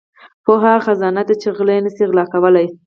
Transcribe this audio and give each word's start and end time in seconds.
•پوهه 0.45 0.69
هغه 0.73 0.83
خزانه 0.85 1.21
ده 1.27 1.35
چې 1.41 1.47
غله 1.57 1.73
یې 1.75 1.81
نشي 1.85 2.03
غلا 2.09 2.25
کولای. 2.33 2.67